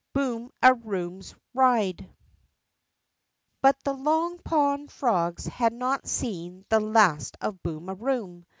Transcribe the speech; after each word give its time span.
BOOM 0.13 0.49
A 0.63 0.69
ROOM^S 0.73 1.35
RIDE 1.53 1.97
B 3.61 3.69
ut 3.69 3.77
the 3.83 3.93
Long 3.93 4.39
Pond 4.39 4.91
frogs 4.91 5.45
had 5.45 5.73
not 5.73 6.07
seen 6.07 6.65
the 6.69 6.79
last 6.79 7.37
of 7.39 7.61
Boom 7.61 7.87
a 7.87 7.95
Eoom. 7.95 8.45